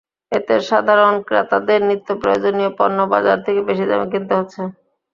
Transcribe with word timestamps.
এতে 0.31 0.55
সাধারণ 0.69 1.13
ক্রেতাদের 1.27 1.79
নিত্যপ্রয়োজনীয় 1.89 2.71
পণ্য 2.79 2.97
বাজার 3.13 3.37
থেকে 3.45 3.61
বেশি 3.69 3.85
দামে 3.89 4.07
কিনতে 4.11 4.33
হচ্ছে। 4.39 4.61